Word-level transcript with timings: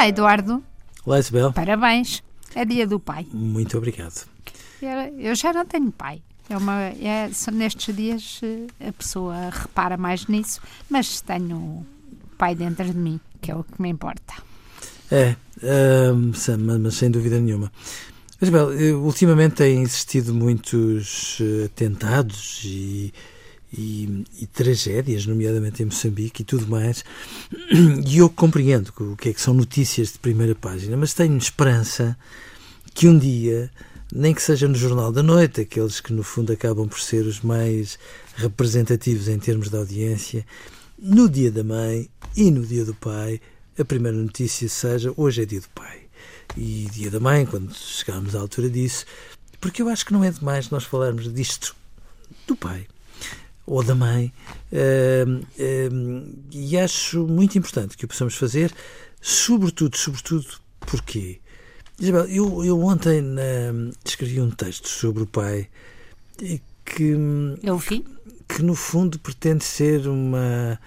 Olá, 0.00 0.08
Eduardo. 0.08 0.64
Olá, 1.04 1.18
Isabel. 1.18 1.52
Parabéns. 1.52 2.22
É 2.54 2.64
dia 2.64 2.86
do 2.86 2.98
pai. 2.98 3.26
Muito 3.34 3.76
obrigado. 3.76 4.26
Eu 5.18 5.34
já 5.34 5.52
não 5.52 5.66
tenho 5.66 5.92
pai. 5.92 6.22
É 6.48 6.56
uma, 6.56 6.84
é, 6.84 7.30
nestes 7.52 7.94
dias 7.94 8.40
eh, 8.42 8.88
a 8.88 8.92
pessoa 8.94 9.50
repara 9.52 9.98
mais 9.98 10.26
nisso, 10.26 10.58
mas 10.88 11.20
tenho 11.20 11.86
pai 12.38 12.54
dentro 12.54 12.86
de 12.86 12.96
mim, 12.96 13.20
que 13.42 13.50
é 13.50 13.54
o 13.54 13.62
que 13.62 13.82
me 13.82 13.90
importa. 13.90 14.32
É, 15.10 15.36
mas 16.82 16.94
sem 16.94 17.10
dúvida 17.10 17.38
nenhuma. 17.38 17.70
Isabel, 18.40 18.70
ultimamente 19.02 19.56
têm 19.56 19.82
existido 19.82 20.32
muitos 20.32 21.36
eh, 21.42 21.66
atentados 21.66 22.62
e, 22.64 23.12
e, 23.72 24.24
e, 24.40 24.46
tragédias, 24.46 25.26
nomeadamente 25.26 25.82
em 25.82 25.86
Moçambique 25.86 26.42
e 26.42 26.44
tudo 26.44 26.66
mais, 26.66 27.04
e 28.06 28.18
eu 28.18 28.28
compreendo 28.28 28.92
o 28.98 29.16
que 29.16 29.28
é 29.28 29.32
que 29.32 29.40
são 29.40 29.54
notícias 29.54 30.12
de 30.12 30.18
primeira 30.18 30.54
página, 30.54 30.96
mas 30.96 31.14
tenho 31.14 31.36
esperança 31.36 32.16
que 32.92 33.06
um 33.06 33.16
dia, 33.16 33.70
nem 34.12 34.34
que 34.34 34.42
seja 34.42 34.66
no 34.66 34.74
Jornal 34.74 35.12
da 35.12 35.22
Noite, 35.22 35.60
aqueles 35.60 36.00
que 36.00 36.12
no 36.12 36.22
fundo 36.22 36.52
acabam 36.52 36.88
por 36.88 37.00
ser 37.00 37.24
os 37.26 37.40
mais 37.40 37.98
representativos 38.36 39.28
em 39.28 39.38
termos 39.38 39.68
de 39.68 39.76
audiência, 39.76 40.44
no 40.98 41.28
dia 41.28 41.50
da 41.50 41.62
mãe 41.62 42.10
e 42.36 42.50
no 42.50 42.66
dia 42.66 42.84
do 42.84 42.94
pai, 42.94 43.40
a 43.78 43.84
primeira 43.84 44.18
notícia 44.18 44.68
seja 44.68 45.12
hoje 45.16 45.42
é 45.42 45.46
dia 45.46 45.60
do 45.60 45.68
pai. 45.70 46.00
E 46.56 46.88
Dia 46.92 47.12
da 47.12 47.20
Mãe, 47.20 47.46
quando 47.46 47.72
chegarmos 47.72 48.34
à 48.34 48.40
altura 48.40 48.68
disso, 48.68 49.06
porque 49.60 49.80
eu 49.80 49.88
acho 49.88 50.04
que 50.04 50.12
não 50.12 50.24
é 50.24 50.32
demais 50.32 50.68
nós 50.68 50.82
falarmos 50.82 51.32
disto 51.32 51.76
do 52.44 52.56
pai 52.56 52.88
ou 53.66 53.82
da 53.82 53.94
mãe, 53.94 54.32
uh, 54.72 55.38
uh, 55.38 56.38
e 56.50 56.76
acho 56.78 57.26
muito 57.26 57.56
importante 57.56 57.96
que 57.96 58.04
o 58.04 58.08
possamos 58.08 58.34
fazer, 58.34 58.72
sobretudo, 59.20 59.96
sobretudo, 59.96 60.46
porquê? 60.80 61.40
Isabel, 61.98 62.24
eu, 62.26 62.64
eu 62.64 62.80
ontem 62.82 63.20
uh, 63.20 63.90
escrevi 64.04 64.40
um 64.40 64.50
texto 64.50 64.88
sobre 64.88 65.22
o 65.22 65.26
pai 65.26 65.68
que, 66.84 67.14
eu 67.62 67.78
vi. 67.78 68.04
que 68.48 68.62
no 68.62 68.74
fundo 68.74 69.18
pretende 69.18 69.64
ser 69.64 70.08
uma 70.08 70.78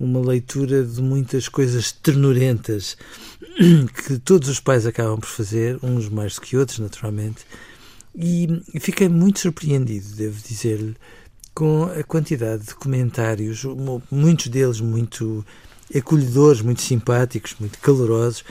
uma 0.00 0.18
leitura 0.18 0.82
de 0.82 1.02
muitas 1.02 1.46
coisas 1.46 1.92
ternurentas 1.92 2.96
que 4.06 4.18
todos 4.18 4.48
os 4.48 4.58
pais 4.58 4.86
acabam 4.86 5.20
por 5.20 5.28
fazer, 5.28 5.78
uns 5.82 6.08
mais 6.08 6.36
do 6.36 6.40
que 6.40 6.56
outros, 6.56 6.78
naturalmente. 6.78 7.44
E 8.14 8.48
fiquei 8.80 9.08
muito 9.08 9.38
surpreendido, 9.38 10.16
devo 10.16 10.40
dizer-lhe, 10.42 10.96
com 11.60 11.82
a 11.82 12.02
quantidade 12.02 12.68
de 12.68 12.74
comentários, 12.74 13.66
muitos 14.10 14.48
deles 14.48 14.80
muito 14.80 15.44
acolhedores, 15.94 16.62
muito 16.62 16.80
simpáticos, 16.80 17.54
muito 17.60 17.78
calorosos, 17.80 18.42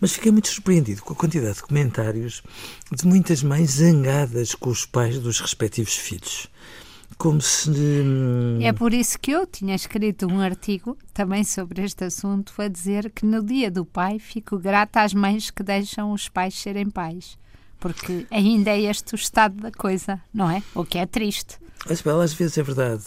mas 0.00 0.12
fiquei 0.12 0.30
muito 0.30 0.46
surpreendido 0.46 1.02
com 1.02 1.14
a 1.14 1.16
quantidade 1.16 1.56
de 1.56 1.62
comentários 1.64 2.44
de 2.92 3.04
muitas 3.08 3.42
mães 3.42 3.72
zangadas 3.72 4.54
com 4.54 4.70
os 4.70 4.86
pais 4.86 5.18
dos 5.18 5.40
respectivos 5.40 5.96
filhos 5.96 6.48
como 7.18 7.40
se. 7.40 7.72
É 8.62 8.72
por 8.72 8.94
isso 8.94 9.18
que 9.18 9.32
eu 9.32 9.46
tinha 9.46 9.74
escrito 9.74 10.26
um 10.26 10.40
artigo 10.40 10.96
também 11.12 11.42
sobre 11.42 11.82
este 11.82 12.04
assunto 12.04 12.52
a 12.58 12.68
dizer 12.68 13.10
que 13.10 13.26
no 13.26 13.42
dia 13.42 13.68
do 13.68 13.84
pai 13.84 14.20
fico 14.20 14.58
grata 14.58 15.02
às 15.02 15.12
mães 15.12 15.50
que 15.50 15.64
deixam 15.64 16.12
os 16.12 16.28
pais 16.28 16.54
serem 16.54 16.88
pais. 16.88 17.36
Porque 17.80 18.26
ainda 18.30 18.70
é 18.70 18.82
este 18.82 19.14
o 19.14 19.16
estado 19.16 19.56
da 19.56 19.72
coisa, 19.72 20.20
não 20.32 20.48
é? 20.48 20.62
O 20.72 20.84
que 20.84 20.98
é 20.98 21.06
triste. 21.06 21.63
Às 21.88 22.32
vezes 22.32 22.56
é 22.58 22.62
verdade. 22.62 23.04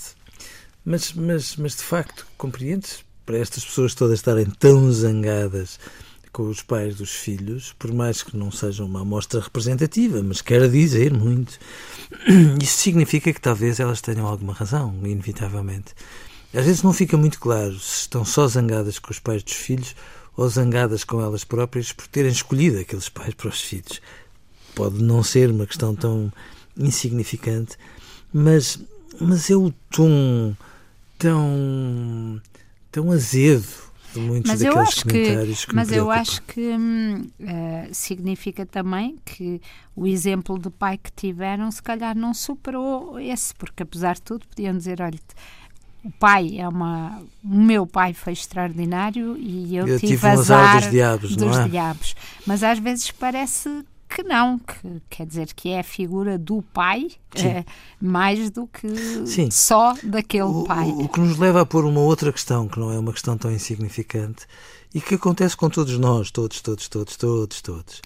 Mas, 0.85 1.11
mas, 1.13 1.55
mas 1.57 1.75
de 1.75 1.83
facto, 1.83 2.25
compreendes? 2.37 3.03
Para 3.25 3.39
estas 3.39 3.65
pessoas 3.65 3.93
todas 3.93 4.19
estarem 4.19 4.45
tão 4.45 4.89
zangadas 4.91 5.79
com 6.31 6.47
os 6.49 6.61
pais 6.61 6.95
dos 6.95 7.09
filhos, 7.09 7.73
por 7.79 7.91
mais 7.91 8.21
que 8.21 8.37
não 8.37 8.51
seja 8.51 8.85
uma 8.85 9.01
amostra 9.01 9.41
representativa, 9.41 10.21
mas 10.21 10.39
quer 10.39 10.69
dizer 10.69 11.11
muito. 11.11 11.57
Isso 12.61 12.77
significa 12.77 13.33
que 13.33 13.41
talvez 13.41 13.79
elas 13.79 14.01
tenham 14.01 14.27
alguma 14.27 14.53
razão, 14.53 14.95
inevitavelmente. 15.03 15.95
Às 16.53 16.65
vezes 16.65 16.83
não 16.83 16.93
fica 16.93 17.17
muito 17.17 17.39
claro 17.39 17.77
se 17.79 18.01
estão 18.01 18.23
só 18.23 18.47
zangadas 18.47 18.99
com 18.99 19.11
os 19.11 19.19
pais 19.19 19.43
dos 19.43 19.53
filhos 19.53 19.95
ou 20.35 20.47
zangadas 20.47 21.03
com 21.03 21.19
elas 21.19 21.43
próprias 21.43 21.91
por 21.91 22.07
terem 22.07 22.31
escolhido 22.31 22.79
aqueles 22.79 23.09
pais 23.09 23.33
para 23.33 23.49
os 23.49 23.59
filhos. 23.59 23.99
Pode 24.75 25.01
não 25.03 25.23
ser 25.23 25.49
uma 25.49 25.65
questão 25.65 25.95
tão 25.95 26.31
insignificante, 26.77 27.75
mas, 28.33 28.79
mas 29.19 29.49
é 29.49 29.55
o 29.55 29.71
tom 29.89 30.55
tão, 31.17 32.41
tão 32.91 33.11
azedo 33.11 33.87
de 34.13 34.19
muitos 34.19 34.51
mas 34.51 34.59
daqueles 34.61 35.03
comentários 35.03 35.59
que, 35.61 35.67
que 35.67 35.75
Mas 35.75 35.91
eu 35.91 36.09
acho 36.09 36.41
que 36.43 36.61
hum, 36.61 37.29
uh, 37.39 37.93
significa 37.93 38.65
também 38.65 39.17
que 39.25 39.61
o 39.95 40.07
exemplo 40.07 40.57
de 40.57 40.69
pai 40.69 40.97
que 40.97 41.11
tiveram, 41.11 41.69
se 41.71 41.81
calhar 41.81 42.15
não 42.15 42.33
superou 42.33 43.19
esse, 43.19 43.53
porque 43.55 43.83
apesar 43.83 44.15
de 44.15 44.21
tudo 44.21 44.47
podiam 44.47 44.75
dizer, 44.75 45.01
olha, 45.01 45.19
o 46.03 46.11
pai 46.11 46.57
é 46.57 46.67
uma. 46.67 47.21
O 47.43 47.61
meu 47.61 47.85
pai 47.85 48.13
foi 48.13 48.33
extraordinário 48.33 49.35
e 49.37 49.75
eu, 49.75 49.87
eu 49.87 49.99
tive, 49.99 50.13
tive 50.13 50.27
azar 50.27 50.79
dos 50.79 50.91
diabos, 50.91 51.35
dos 51.35 51.57
é? 51.57 51.67
diabos. 51.67 52.15
Mas 52.45 52.63
às 52.63 52.79
vezes 52.79 53.11
parece 53.11 53.83
que 54.17 54.23
não, 54.23 54.57
que 54.57 54.99
quer 55.11 55.27
dizer 55.27 55.53
que 55.53 55.69
é 55.69 55.81
a 55.81 55.83
figura 55.83 56.39
do 56.39 56.63
pai 56.73 57.11
é, 57.35 57.63
mais 58.01 58.49
do 58.49 58.65
que 58.65 58.87
Sim. 59.27 59.51
só 59.51 59.93
daquele 60.01 60.41
o, 60.41 60.63
pai. 60.63 60.87
O, 60.89 61.07
que 61.07 61.19
nos 61.19 61.37
leva 61.37 61.61
a 61.61 61.65
pôr 61.67 61.85
uma 61.85 61.99
outra 61.99 62.33
questão, 62.33 62.67
que 62.67 62.79
não 62.79 62.91
é 62.91 62.97
uma 62.97 63.13
questão 63.13 63.37
tão 63.37 63.51
insignificante, 63.51 64.47
e 64.91 64.99
que 64.99 65.13
acontece 65.13 65.55
com 65.55 65.69
todos 65.69 65.99
nós, 65.99 66.31
todos, 66.31 66.61
todos, 66.61 66.87
todos, 66.87 67.15
todos, 67.15 67.61
todos, 67.61 68.01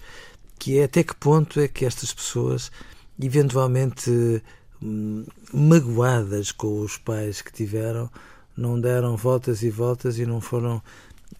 que 0.58 0.78
é 0.78 0.84
até 0.84 1.02
que 1.02 1.14
ponto 1.14 1.58
é 1.58 1.66
que 1.66 1.86
estas 1.86 2.12
pessoas, 2.12 2.70
eventualmente 3.18 4.42
hum, 4.82 5.24
magoadas 5.50 6.52
com 6.52 6.80
os 6.80 6.98
pais 6.98 7.40
que 7.40 7.50
tiveram, 7.50 8.10
não 8.54 8.78
deram 8.78 9.16
voltas 9.16 9.62
e 9.62 9.70
voltas 9.70 10.18
e 10.18 10.26
não 10.26 10.42
foram 10.42 10.82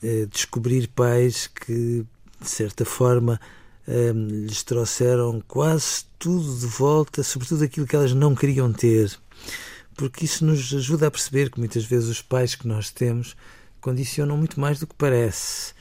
eh, 0.03 0.27
descobrir 0.31 0.89
pais 0.89 1.47
que, 1.47 2.07
de 2.41 2.49
certa 2.49 2.87
forma, 2.87 3.39
um, 3.87 4.29
lhes 4.47 4.63
trouxeram 4.63 5.43
quase 5.47 6.05
tudo 6.19 6.55
de 6.57 6.67
volta, 6.67 7.23
sobretudo 7.23 7.65
aquilo 7.65 7.87
que 7.87 7.97
elas 7.97 8.13
não 8.13 8.35
queriam 8.35 8.73
ter. 8.73 9.19
Porque 9.97 10.25
isso 10.25 10.45
nos 10.45 10.73
ajuda 10.73 11.07
a 11.07 11.11
perceber 11.11 11.51
que 11.51 11.59
muitas 11.59 11.85
vezes 11.85 12.09
os 12.09 12.23
pais 12.23 12.55
que 12.55 12.67
nós 12.67 12.91
temos 12.91 13.37
condicionam 13.81 14.37
muito 14.37 14.59
mais 14.59 14.79
do 14.79 14.87
que 14.87 14.95
parece. 14.95 15.75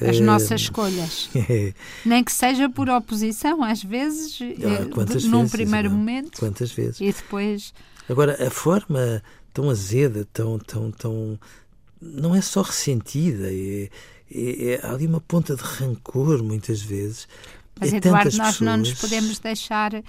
As 0.00 0.18
nossas 0.18 0.62
escolhas. 0.62 1.30
É. 1.48 1.72
Nem 2.04 2.24
que 2.24 2.32
seja 2.32 2.68
por 2.68 2.88
oposição, 2.88 3.62
às 3.62 3.82
vezes, 3.82 4.38
ah, 4.42 4.88
quantas 4.92 5.24
num 5.24 5.40
vezes, 5.40 5.52
primeiro 5.52 5.88
não? 5.90 5.96
momento. 5.96 6.38
Quantas 6.38 6.72
vezes? 6.72 7.00
E 7.00 7.12
depois. 7.12 7.72
Agora, 8.08 8.44
a 8.44 8.50
forma 8.50 9.22
tão 9.52 9.70
azeda, 9.70 10.26
tão, 10.32 10.58
tão, 10.58 10.90
tão. 10.90 11.38
não 12.00 12.34
é 12.34 12.40
só 12.40 12.62
ressentida, 12.62 13.48
é, 13.52 13.88
é, 14.30 14.72
é, 14.72 14.80
há 14.82 14.92
ali 14.92 15.06
uma 15.06 15.20
ponta 15.20 15.54
de 15.54 15.62
rancor, 15.62 16.42
muitas 16.42 16.82
vezes. 16.82 17.28
Mas, 17.78 17.92
é 17.92 17.96
Eduardo, 17.96 18.24
nós 18.36 18.52
pessoas... 18.52 18.60
não 18.60 18.76
nos 18.76 18.94
podemos 18.94 19.38
deixar 19.40 19.94
uh, 19.94 20.02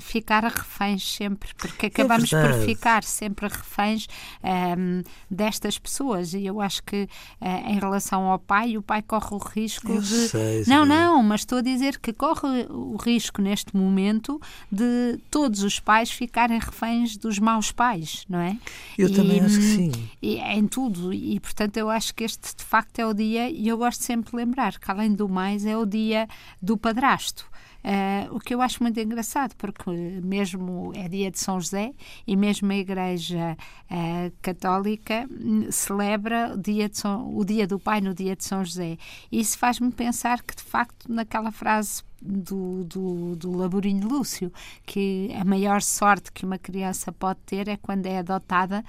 ficar 0.00 0.42
reféns 0.44 1.16
sempre, 1.16 1.50
porque 1.54 1.86
acabamos 1.86 2.32
é 2.32 2.42
por 2.42 2.64
ficar 2.64 3.04
sempre 3.04 3.46
reféns 3.46 4.06
um, 4.42 4.48
ehm, 4.48 5.02
destas 5.30 5.78
pessoas. 5.78 6.32
E 6.32 6.46
eu 6.46 6.60
acho 6.60 6.82
que, 6.82 7.02
uh, 7.40 7.70
em 7.70 7.78
relação 7.78 8.22
ao 8.24 8.38
pai, 8.38 8.78
o 8.78 8.82
pai 8.82 9.02
corre 9.02 9.34
o 9.34 9.38
risco 9.38 9.92
eu 9.92 10.00
de. 10.00 10.28
Sei, 10.28 10.64
não, 10.66 10.86
não, 10.86 11.22
mas 11.22 11.42
estou 11.42 11.58
a 11.58 11.62
dizer 11.62 11.98
que 11.98 12.12
corre 12.12 12.66
o 12.70 12.96
risco 12.96 13.42
neste 13.42 13.76
momento 13.76 14.40
de 14.72 15.18
todos 15.30 15.62
os 15.62 15.78
pais 15.78 16.10
ficarem 16.10 16.58
reféns 16.58 17.16
dos 17.16 17.38
maus 17.38 17.70
pais, 17.70 18.24
não 18.28 18.38
é? 18.38 18.56
Eu 18.96 19.08
e, 19.08 19.12
também 19.12 19.40
acho 19.40 19.56
que 19.56 19.62
sim. 19.62 19.92
E, 20.22 20.38
em 20.38 20.66
tudo. 20.66 21.12
E, 21.12 21.38
portanto, 21.38 21.76
eu 21.76 21.90
acho 21.90 22.14
que 22.14 22.24
este, 22.24 22.56
de 22.56 22.64
facto, 22.64 22.98
é 22.98 23.06
o 23.06 23.12
dia, 23.12 23.50
e 23.50 23.68
eu 23.68 23.76
gosto 23.76 24.02
sempre 24.02 24.30
de 24.30 24.36
lembrar 24.36 24.78
que, 24.78 24.90
além 24.90 25.12
do 25.12 25.28
mais, 25.28 25.66
é 25.66 25.76
o 25.76 25.84
dia 25.84 26.26
do 26.62 26.78
padrão 26.78 26.93
padrasto. 26.94 27.52
Uh, 27.84 28.34
o 28.34 28.40
que 28.40 28.54
eu 28.54 28.62
acho 28.62 28.82
muito 28.82 28.98
engraçado, 28.98 29.54
porque 29.56 29.90
mesmo 29.90 30.90
é 30.94 31.06
dia 31.06 31.30
de 31.30 31.38
São 31.38 31.60
José 31.60 31.92
e 32.26 32.34
mesmo 32.34 32.72
a 32.72 32.76
Igreja 32.76 33.58
uh, 33.90 34.32
Católica 34.40 35.28
hum, 35.30 35.70
celebra 35.70 36.54
o 36.54 36.58
dia, 36.58 36.88
São, 36.90 37.36
o 37.36 37.44
dia 37.44 37.66
do 37.66 37.78
Pai 37.78 38.00
no 38.00 38.14
dia 38.14 38.34
de 38.34 38.42
São 38.42 38.64
José. 38.64 38.96
Isso 39.30 39.58
faz-me 39.58 39.92
pensar 39.92 40.42
que, 40.42 40.56
de 40.56 40.62
facto, 40.62 41.12
naquela 41.12 41.52
frase 41.52 42.02
do, 42.22 42.84
do, 42.84 43.36
do 43.36 43.54
Laborinho 43.54 44.08
Lúcio, 44.08 44.50
que 44.86 45.30
a 45.38 45.44
maior 45.44 45.82
sorte 45.82 46.32
que 46.32 46.46
uma 46.46 46.56
criança 46.56 47.12
pode 47.12 47.40
ter 47.44 47.68
é 47.68 47.76
quando 47.76 48.06
é 48.06 48.20
adotada 48.20 48.82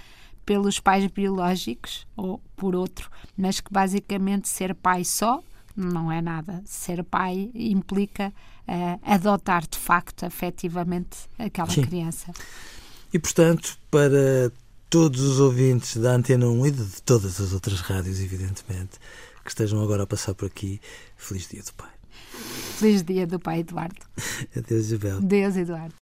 pelos 0.45 0.79
pais 0.79 1.05
biológicos 1.07 2.07
ou 2.15 2.39
por 2.55 2.75
outro, 2.75 3.11
mas 3.37 3.59
que 3.59 3.73
basicamente 3.73 4.47
ser 4.47 4.73
pai 4.73 5.03
só 5.03 5.43
não 5.75 6.11
é 6.11 6.21
nada. 6.21 6.61
Ser 6.65 7.03
pai 7.03 7.51
implica 7.53 8.33
uh, 8.67 8.99
adotar 9.03 9.67
de 9.67 9.77
facto, 9.77 10.25
afetivamente, 10.25 11.17
aquela 11.37 11.69
Sim. 11.69 11.83
criança. 11.83 12.31
E 13.13 13.19
portanto, 13.19 13.77
para 13.89 14.51
todos 14.89 15.21
os 15.21 15.39
ouvintes 15.39 15.97
da 15.97 16.11
Antena 16.11 16.47
1 16.47 16.67
e 16.67 16.71
de 16.71 17.01
todas 17.01 17.39
as 17.39 17.53
outras 17.53 17.79
rádios, 17.81 18.19
evidentemente, 18.19 18.99
que 19.43 19.49
estejam 19.49 19.81
agora 19.81 20.03
a 20.03 20.07
passar 20.07 20.33
por 20.33 20.45
aqui. 20.45 20.79
Feliz 21.17 21.47
Dia 21.47 21.63
do 21.63 21.73
Pai. 21.73 21.91
Feliz 22.77 23.03
Dia 23.03 23.27
do 23.27 23.39
Pai, 23.39 23.59
Eduardo. 23.59 24.01
Adeus, 24.55 24.85
Isabel. 24.85 25.21
Deus, 25.21 25.55
Eduardo. 25.55 26.04